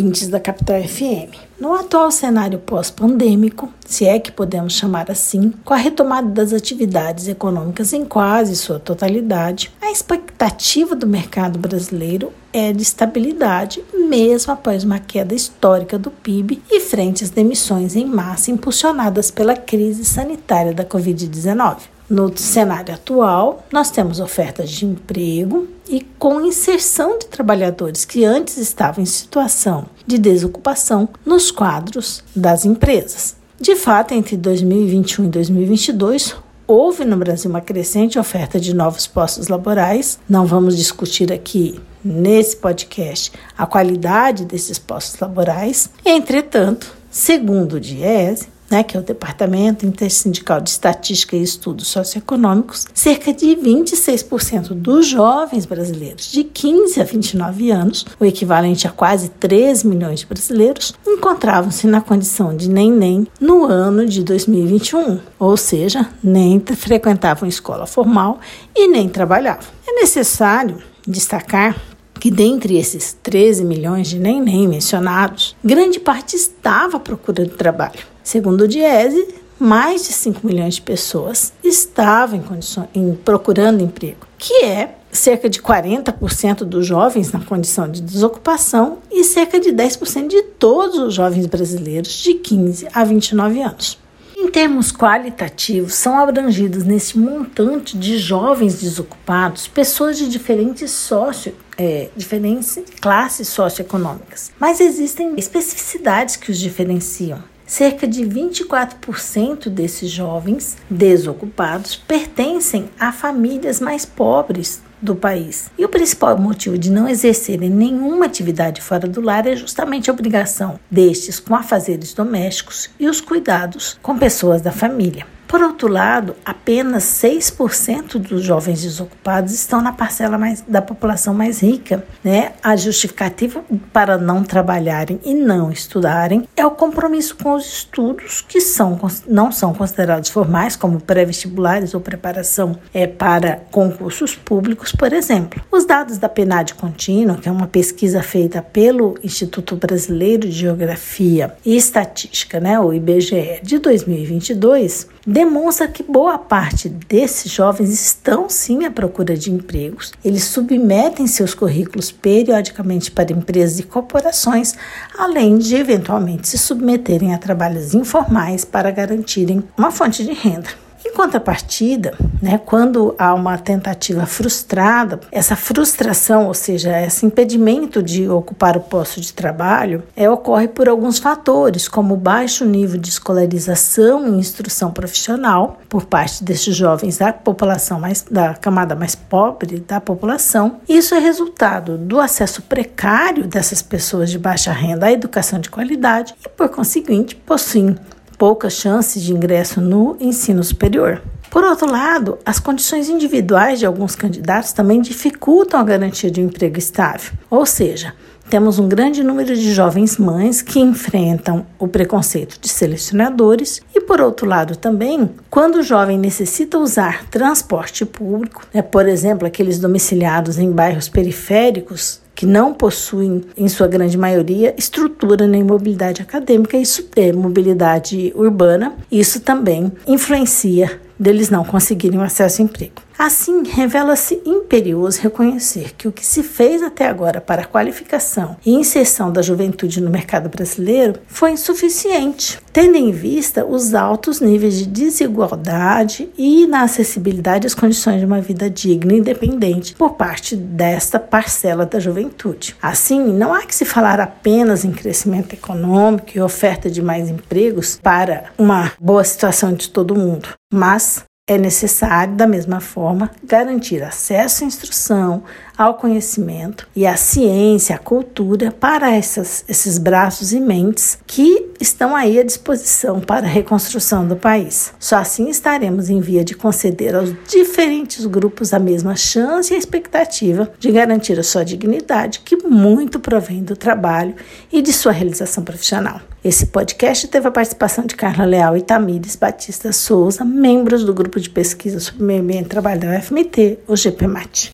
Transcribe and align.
ouvintes 0.00 0.28
da 0.28 0.40
Capital 0.40 0.82
FM. 0.82 1.36
No 1.60 1.74
atual 1.74 2.10
cenário 2.10 2.58
pós-pandêmico, 2.58 3.70
se 3.84 4.06
é 4.06 4.18
que 4.18 4.32
podemos 4.32 4.72
chamar 4.72 5.10
assim, 5.10 5.52
com 5.62 5.74
a 5.74 5.76
retomada 5.76 6.26
das 6.26 6.54
atividades 6.54 7.28
econômicas 7.28 7.92
em 7.92 8.06
quase 8.06 8.56
sua 8.56 8.78
totalidade, 8.78 9.70
a 9.82 9.92
expectativa 9.92 10.96
do 10.96 11.06
mercado 11.06 11.58
brasileiro 11.58 12.32
é 12.50 12.72
de 12.72 12.82
estabilidade, 12.82 13.84
mesmo 13.92 14.54
após 14.54 14.84
uma 14.84 14.98
queda 14.98 15.34
histórica 15.34 15.98
do 15.98 16.10
PIB 16.10 16.62
e 16.70 16.80
frente 16.80 17.22
às 17.22 17.28
demissões 17.28 17.94
em 17.94 18.06
massa 18.06 18.50
impulsionadas 18.50 19.30
pela 19.30 19.54
crise 19.54 20.06
sanitária 20.06 20.72
da 20.72 20.84
Covid-19. 20.84 21.76
No 22.10 22.36
cenário 22.36 22.92
atual, 22.92 23.64
nós 23.72 23.92
temos 23.92 24.18
ofertas 24.18 24.68
de 24.68 24.84
emprego 24.84 25.68
e 25.88 26.00
com 26.18 26.40
inserção 26.40 27.16
de 27.16 27.26
trabalhadores 27.26 28.04
que 28.04 28.24
antes 28.24 28.56
estavam 28.56 29.00
em 29.00 29.06
situação 29.06 29.86
de 30.04 30.18
desocupação 30.18 31.08
nos 31.24 31.52
quadros 31.52 32.24
das 32.34 32.64
empresas. 32.64 33.36
De 33.60 33.76
fato, 33.76 34.12
entre 34.12 34.36
2021 34.36 35.26
e 35.26 35.28
2022, 35.28 36.34
houve 36.66 37.04
no 37.04 37.16
Brasil 37.16 37.48
uma 37.48 37.60
crescente 37.60 38.18
oferta 38.18 38.58
de 38.58 38.74
novos 38.74 39.06
postos 39.06 39.46
laborais. 39.46 40.18
Não 40.28 40.46
vamos 40.46 40.76
discutir 40.76 41.32
aqui 41.32 41.80
nesse 42.04 42.56
podcast 42.56 43.30
a 43.56 43.66
qualidade 43.66 44.44
desses 44.44 44.80
postos 44.80 45.20
laborais. 45.20 45.88
Entretanto, 46.04 46.92
segundo 47.08 47.74
o 47.74 47.80
Diese, 47.80 48.48
né, 48.70 48.84
que 48.84 48.96
é 48.96 49.00
o 49.00 49.02
Departamento 49.02 49.84
Intersindical 49.84 50.60
de 50.60 50.70
Estatística 50.70 51.36
e 51.36 51.42
Estudos 51.42 51.88
Socioeconômicos, 51.88 52.86
cerca 52.94 53.32
de 53.32 53.48
26% 53.56 54.68
dos 54.68 55.06
jovens 55.06 55.66
brasileiros 55.66 56.30
de 56.30 56.44
15 56.44 57.00
a 57.00 57.04
29 57.04 57.70
anos, 57.70 58.06
o 58.18 58.24
equivalente 58.24 58.86
a 58.86 58.90
quase 58.90 59.28
3 59.28 59.82
milhões 59.82 60.20
de 60.20 60.26
brasileiros, 60.26 60.94
encontravam-se 61.06 61.86
na 61.86 62.00
condição 62.00 62.56
de 62.56 62.70
nem-nem 62.70 63.26
no 63.40 63.64
ano 63.64 64.06
de 64.06 64.22
2021, 64.22 65.18
ou 65.38 65.56
seja, 65.56 66.08
nem 66.22 66.60
frequentavam 66.60 67.48
escola 67.48 67.86
formal 67.86 68.38
e 68.76 68.86
nem 68.86 69.08
trabalhavam. 69.08 69.64
É 69.86 69.92
necessário 69.92 70.78
destacar 71.06 71.76
que 72.20 72.30
dentre 72.30 72.76
esses 72.76 73.16
13 73.22 73.64
milhões 73.64 74.08
de 74.08 74.18
nem-nem 74.18 74.68
mencionados, 74.68 75.56
grande 75.64 75.98
parte 75.98 76.36
estava 76.36 77.00
procurando 77.00 77.50
trabalho. 77.50 78.00
Segundo 78.30 78.60
o 78.60 78.68
Diese, 78.68 79.26
mais 79.58 80.06
de 80.06 80.12
5 80.12 80.46
milhões 80.46 80.76
de 80.76 80.82
pessoas 80.82 81.52
estavam 81.64 82.38
em 82.38 83.00
em 83.00 83.12
procurando 83.12 83.82
emprego, 83.82 84.24
que 84.38 84.66
é 84.66 84.94
cerca 85.10 85.50
de 85.50 85.60
40% 85.60 86.58
dos 86.58 86.86
jovens 86.86 87.32
na 87.32 87.40
condição 87.40 87.90
de 87.90 88.00
desocupação 88.00 88.98
e 89.10 89.24
cerca 89.24 89.58
de 89.58 89.72
10% 89.72 90.28
de 90.28 90.42
todos 90.44 90.96
os 91.00 91.12
jovens 91.12 91.46
brasileiros 91.46 92.12
de 92.12 92.34
15 92.34 92.86
a 92.94 93.02
29 93.02 93.62
anos. 93.62 93.98
Em 94.36 94.48
termos 94.48 94.92
qualitativos, 94.92 95.94
são 95.94 96.16
abrangidos 96.16 96.84
nesse 96.84 97.18
montante 97.18 97.98
de 97.98 98.16
jovens 98.16 98.80
desocupados 98.80 99.66
pessoas 99.66 100.16
de 100.16 100.28
diferentes 100.28 100.92
sócio, 100.92 101.52
é, 101.76 102.10
diferentes 102.16 102.78
classes 103.00 103.48
socioeconômicas, 103.48 104.52
mas 104.60 104.78
existem 104.78 105.34
especificidades 105.36 106.36
que 106.36 106.52
os 106.52 106.60
diferenciam. 106.60 107.42
Cerca 107.70 108.04
de 108.04 108.22
24% 108.24 109.68
desses 109.68 110.10
jovens 110.10 110.76
desocupados 110.90 111.94
pertencem 111.94 112.90
a 112.98 113.12
famílias 113.12 113.78
mais 113.78 114.04
pobres 114.04 114.82
do 115.00 115.14
país. 115.14 115.70
E 115.78 115.84
o 115.84 115.88
principal 115.88 116.36
motivo 116.36 116.76
de 116.76 116.90
não 116.90 117.08
exercerem 117.08 117.70
nenhuma 117.70 118.26
atividade 118.26 118.82
fora 118.82 119.06
do 119.06 119.20
lar 119.20 119.46
é 119.46 119.54
justamente 119.54 120.10
a 120.10 120.12
obrigação 120.12 120.80
destes 120.90 121.38
com 121.38 121.54
afazeres 121.54 122.12
domésticos 122.12 122.90
e 122.98 123.08
os 123.08 123.20
cuidados 123.20 123.96
com 124.02 124.18
pessoas 124.18 124.60
da 124.60 124.72
família. 124.72 125.24
Por 125.50 125.62
outro 125.62 125.88
lado, 125.88 126.36
apenas 126.44 127.02
6% 127.02 128.18
dos 128.18 128.44
jovens 128.44 128.82
desocupados 128.82 129.52
estão 129.52 129.82
na 129.82 129.92
parcela 129.92 130.38
mais, 130.38 130.60
da 130.60 130.80
população 130.80 131.34
mais 131.34 131.60
rica. 131.60 132.04
Né? 132.22 132.52
A 132.62 132.76
justificativa 132.76 133.64
para 133.92 134.16
não 134.16 134.44
trabalharem 134.44 135.18
e 135.24 135.34
não 135.34 135.72
estudarem 135.72 136.48
é 136.56 136.64
o 136.64 136.70
compromisso 136.70 137.34
com 137.34 137.54
os 137.54 137.66
estudos 137.66 138.44
que 138.46 138.60
são, 138.60 138.96
não 139.26 139.50
são 139.50 139.74
considerados 139.74 140.30
formais, 140.30 140.76
como 140.76 141.00
pré-vestibulares 141.00 141.94
ou 141.94 142.00
preparação 142.00 142.78
é, 142.94 143.08
para 143.08 143.56
concursos 143.72 144.36
públicos, 144.36 144.92
por 144.92 145.12
exemplo. 145.12 145.60
Os 145.72 145.84
dados 145.84 146.16
da 146.16 146.28
PNAD 146.28 146.74
contínua, 146.74 147.38
que 147.38 147.48
é 147.48 147.52
uma 147.52 147.66
pesquisa 147.66 148.22
feita 148.22 148.62
pelo 148.62 149.18
Instituto 149.20 149.74
Brasileiro 149.74 150.48
de 150.48 150.52
Geografia 150.52 151.52
e 151.66 151.76
Estatística, 151.76 152.60
né, 152.60 152.78
o 152.78 152.92
IBGE, 152.92 153.58
de 153.64 153.80
2022, 153.80 155.08
demonstra 155.26 155.88
que 155.88 156.02
boa 156.02 156.38
parte 156.38 156.88
desses 156.88 157.50
jovens 157.50 157.90
estão 157.90 158.48
sim 158.48 158.84
à 158.84 158.90
procura 158.90 159.36
de 159.36 159.50
empregos. 159.50 160.12
Eles 160.24 160.44
submetem 160.44 161.26
seus 161.26 161.54
currículos 161.54 162.10
periodicamente 162.10 163.10
para 163.10 163.32
empresas 163.32 163.78
e 163.78 163.82
corporações, 163.82 164.74
além 165.16 165.58
de 165.58 165.76
eventualmente 165.76 166.48
se 166.48 166.58
submeterem 166.58 167.34
a 167.34 167.38
trabalhos 167.38 167.94
informais 167.94 168.64
para 168.64 168.90
garantirem 168.90 169.62
uma 169.76 169.90
fonte 169.90 170.24
de 170.24 170.32
renda. 170.32 170.89
Contrapartida, 171.20 172.14
né, 172.40 172.58
quando 172.64 173.14
há 173.18 173.34
uma 173.34 173.58
tentativa 173.58 174.24
frustrada, 174.24 175.20
essa 175.30 175.54
frustração, 175.54 176.46
ou 176.46 176.54
seja, 176.54 176.98
esse 176.98 177.26
impedimento 177.26 178.02
de 178.02 178.26
ocupar 178.26 178.74
o 178.74 178.80
posto 178.80 179.20
de 179.20 179.30
trabalho, 179.30 180.02
é, 180.16 180.30
ocorre 180.30 180.66
por 180.66 180.88
alguns 180.88 181.18
fatores, 181.18 181.88
como 181.88 182.16
baixo 182.16 182.64
nível 182.64 182.98
de 182.98 183.10
escolarização 183.10 184.28
e 184.28 184.38
instrução 184.38 184.92
profissional 184.92 185.78
por 185.90 186.06
parte 186.06 186.42
desses 186.42 186.74
jovens 186.74 187.18
da 187.18 187.34
população 187.34 188.00
mais 188.00 188.22
da 188.22 188.54
camada 188.54 188.96
mais 188.96 189.14
pobre 189.14 189.78
da 189.78 190.00
população. 190.00 190.80
Isso 190.88 191.14
é 191.14 191.18
resultado 191.18 191.98
do 191.98 192.18
acesso 192.18 192.62
precário 192.62 193.46
dessas 193.46 193.82
pessoas 193.82 194.30
de 194.30 194.38
baixa 194.38 194.72
renda 194.72 195.04
à 195.04 195.12
educação 195.12 195.60
de 195.60 195.68
qualidade 195.68 196.34
e, 196.42 196.48
por 196.48 196.70
conseguinte, 196.70 197.36
possuem 197.36 197.94
poucas 198.40 198.72
chances 198.72 199.22
de 199.22 199.34
ingresso 199.34 199.82
no 199.82 200.16
ensino 200.18 200.64
superior. 200.64 201.20
Por 201.50 201.62
outro 201.62 201.86
lado, 201.86 202.38
as 202.42 202.58
condições 202.58 203.10
individuais 203.10 203.78
de 203.78 203.84
alguns 203.84 204.16
candidatos 204.16 204.72
também 204.72 205.02
dificultam 205.02 205.78
a 205.78 205.84
garantia 205.84 206.30
de 206.30 206.40
um 206.40 206.46
emprego 206.46 206.78
estável, 206.78 207.32
ou 207.50 207.66
seja, 207.66 208.14
temos 208.48 208.78
um 208.78 208.88
grande 208.88 209.22
número 209.22 209.54
de 209.54 209.74
jovens 209.74 210.16
mães 210.16 210.62
que 210.62 210.80
enfrentam 210.80 211.66
o 211.78 211.86
preconceito 211.86 212.58
de 212.58 212.68
selecionadores 212.68 213.82
e, 213.94 214.00
por 214.00 214.22
outro 214.22 214.46
lado, 214.46 214.74
também, 214.74 215.30
quando 215.50 215.76
o 215.76 215.82
jovem 215.82 216.18
necessita 216.18 216.78
usar 216.78 217.26
transporte 217.26 218.06
público, 218.06 218.66
né, 218.72 218.80
por 218.80 219.06
exemplo, 219.06 219.46
aqueles 219.46 219.78
domiciliados 219.78 220.58
em 220.58 220.72
bairros 220.72 221.10
periféricos, 221.10 222.22
que 222.40 222.46
não 222.46 222.72
possuem, 222.72 223.44
em 223.54 223.68
sua 223.68 223.86
grande 223.86 224.16
maioria, 224.16 224.74
estrutura 224.78 225.46
nem 225.46 225.62
mobilidade 225.62 226.22
acadêmica, 226.22 226.74
isso 226.74 227.06
é 227.14 227.30
mobilidade 227.34 228.32
urbana, 228.34 228.94
isso 229.12 229.40
também 229.40 229.92
influencia 230.06 230.98
deles 231.18 231.50
não 231.50 231.62
conseguirem 231.62 232.18
acesso 232.22 232.62
ao 232.62 232.66
emprego. 232.66 233.02
Assim, 233.22 233.64
revela-se 233.64 234.40
imperioso 234.46 235.20
reconhecer 235.20 235.92
que 235.94 236.08
o 236.08 236.12
que 236.12 236.24
se 236.24 236.42
fez 236.42 236.82
até 236.82 237.06
agora 237.06 237.38
para 237.38 237.60
a 237.60 237.66
qualificação 237.66 238.56
e 238.64 238.72
inserção 238.72 239.30
da 239.30 239.42
juventude 239.42 240.00
no 240.00 240.08
mercado 240.08 240.48
brasileiro 240.48 241.20
foi 241.26 241.50
insuficiente, 241.50 242.58
tendo 242.72 242.96
em 242.96 243.12
vista 243.12 243.62
os 243.62 243.92
altos 243.92 244.40
níveis 244.40 244.78
de 244.78 244.86
desigualdade 244.86 246.30
e 246.38 246.66
na 246.66 246.80
acessibilidade 246.80 247.66
às 247.66 247.74
condições 247.74 248.20
de 248.20 248.24
uma 248.24 248.40
vida 248.40 248.70
digna 248.70 249.12
e 249.12 249.18
independente 249.18 249.94
por 249.96 250.14
parte 250.14 250.56
desta 250.56 251.20
parcela 251.20 251.84
da 251.84 252.00
juventude. 252.00 252.74
Assim, 252.80 253.22
não 253.34 253.52
há 253.52 253.66
que 253.66 253.74
se 253.74 253.84
falar 253.84 254.18
apenas 254.18 254.82
em 254.82 254.92
crescimento 254.92 255.52
econômico 255.52 256.30
e 256.34 256.40
oferta 256.40 256.88
de 256.88 257.02
mais 257.02 257.28
empregos 257.28 258.00
para 258.02 258.44
uma 258.56 258.92
boa 258.98 259.24
situação 259.24 259.74
de 259.74 259.90
todo 259.90 260.16
mundo, 260.16 260.48
mas 260.72 261.22
é 261.50 261.58
necessário, 261.58 262.36
da 262.36 262.46
mesma 262.46 262.78
forma, 262.78 263.28
garantir 263.42 264.04
acesso 264.04 264.62
à 264.62 264.66
instrução, 264.68 265.42
ao 265.80 265.94
conhecimento 265.94 266.86
e 266.94 267.06
à 267.06 267.16
ciência, 267.16 267.96
à 267.96 267.98
cultura 267.98 268.70
para 268.70 269.10
essas, 269.10 269.64
esses 269.66 269.96
braços 269.96 270.52
e 270.52 270.60
mentes 270.60 271.16
que 271.26 271.70
estão 271.80 272.14
aí 272.14 272.38
à 272.38 272.42
disposição 272.42 273.18
para 273.18 273.46
a 273.46 273.48
reconstrução 273.48 274.28
do 274.28 274.36
país. 274.36 274.92
Só 275.00 275.16
assim 275.16 275.48
estaremos 275.48 276.10
em 276.10 276.20
via 276.20 276.44
de 276.44 276.54
conceder 276.54 277.16
aos 277.16 277.32
diferentes 277.48 278.26
grupos 278.26 278.74
a 278.74 278.78
mesma 278.78 279.16
chance 279.16 279.72
e 279.72 279.74
a 279.74 279.78
expectativa 279.78 280.70
de 280.78 280.92
garantir 280.92 281.40
a 281.40 281.42
sua 281.42 281.64
dignidade, 281.64 282.40
que 282.40 282.58
muito 282.58 283.18
provém 283.18 283.64
do 283.64 283.74
trabalho 283.74 284.34
e 284.70 284.82
de 284.82 284.92
sua 284.92 285.12
realização 285.12 285.64
profissional. 285.64 286.20
Esse 286.44 286.66
podcast 286.66 287.26
teve 287.28 287.48
a 287.48 287.50
participação 287.50 288.04
de 288.04 288.16
Carla 288.16 288.44
Leal 288.44 288.76
e 288.76 288.82
Tamires 288.82 289.34
Batista 289.34 289.92
Souza, 289.92 290.44
membros 290.44 291.04
do 291.04 291.14
grupo 291.14 291.40
de 291.40 291.48
pesquisa 291.48 292.00
sobre 292.00 292.22
meio 292.22 292.42
ambiente 292.42 292.66
e 292.66 292.68
trabalho 292.68 293.00
da 293.00 293.16
UFMT, 293.16 293.78
o 293.88 293.96
GPMAT. 293.96 294.68